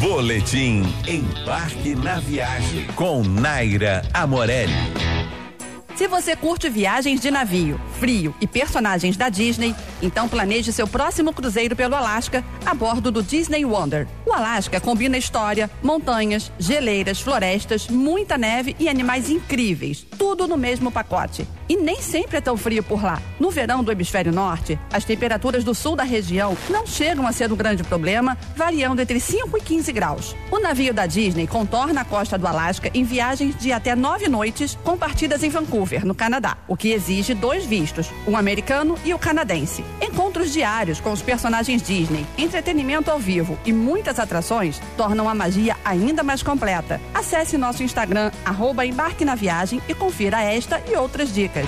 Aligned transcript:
Boletim 0.00 0.82
Embarque 1.08 1.94
na 1.94 2.20
Viagem 2.20 2.84
com 2.94 3.22
Naira 3.22 4.02
Amorelli. 4.12 4.72
Se 5.94 6.06
você 6.06 6.36
curte 6.36 6.68
viagens 6.68 7.20
de 7.20 7.30
navio, 7.30 7.80
frio 7.98 8.34
e 8.40 8.46
personagens 8.46 9.16
da 9.16 9.28
Disney, 9.28 9.74
então 10.02 10.28
planeje 10.28 10.72
seu 10.72 10.86
próximo 10.86 11.32
cruzeiro 11.32 11.74
pelo 11.74 11.94
Alasca 11.94 12.44
a 12.64 12.74
bordo 12.74 13.10
do 13.10 13.22
Disney 13.22 13.64
Wonder. 13.64 14.06
O 14.24 14.32
Alasca 14.32 14.80
combina 14.80 15.16
história, 15.16 15.70
montanhas, 15.82 16.52
geleiras, 16.58 17.20
florestas, 17.20 17.88
muita 17.88 18.36
neve 18.36 18.76
e 18.78 18.88
animais 18.88 19.30
incríveis, 19.30 20.06
tudo 20.18 20.46
no 20.46 20.56
mesmo 20.56 20.90
pacote. 20.90 21.46
E 21.68 21.76
nem 21.76 22.00
sempre 22.00 22.36
é 22.36 22.40
tão 22.40 22.56
frio 22.56 22.82
por 22.82 23.02
lá. 23.02 23.20
No 23.40 23.50
verão 23.50 23.82
do 23.82 23.90
hemisfério 23.90 24.32
norte, 24.32 24.78
as 24.92 25.04
temperaturas 25.04 25.64
do 25.64 25.74
sul 25.74 25.96
da 25.96 26.04
região 26.04 26.56
não 26.70 26.86
chegam 26.86 27.26
a 27.26 27.32
ser 27.32 27.50
um 27.52 27.56
grande 27.56 27.82
problema, 27.82 28.38
variando 28.54 29.00
entre 29.00 29.18
5 29.18 29.56
e 29.58 29.60
15 29.60 29.92
graus. 29.92 30.36
O 30.50 30.60
navio 30.60 30.94
da 30.94 31.06
Disney 31.06 31.46
contorna 31.46 32.02
a 32.02 32.04
costa 32.04 32.38
do 32.38 32.46
Alasca 32.46 32.90
em 32.94 33.04
viagens 33.04 33.56
de 33.56 33.72
até 33.72 33.96
nove 33.96 34.28
noites, 34.28 34.78
com 34.84 34.96
partidas 34.96 35.42
em 35.42 35.50
Vancouver, 35.50 36.06
no 36.06 36.14
Canadá, 36.14 36.56
o 36.68 36.76
que 36.76 36.92
exige 36.92 37.34
dois 37.34 37.66
vistos, 37.86 38.10
um 38.26 38.36
americano 38.36 38.98
e 39.04 39.14
o 39.14 39.18
canadense. 39.18 39.84
Encontros 40.00 40.52
diários 40.52 41.00
com 41.00 41.12
os 41.12 41.22
personagens 41.22 41.80
Disney, 41.82 42.26
entretenimento 42.36 43.10
ao 43.10 43.18
vivo 43.18 43.56
e 43.64 43.72
muitas 43.72 44.18
atrações 44.18 44.80
tornam 44.96 45.28
a 45.28 45.34
magia 45.34 45.76
ainda 45.84 46.24
mais 46.24 46.42
completa. 46.42 47.00
Acesse 47.14 47.56
nosso 47.56 47.84
Instagram, 47.84 48.32
arroba 48.44 48.84
Embarque 48.84 49.24
na 49.24 49.36
Viagem 49.36 49.80
e 49.88 49.94
confira 49.94 50.42
esta 50.42 50.82
e 50.90 50.96
outras 50.96 51.32
dicas. 51.32 51.66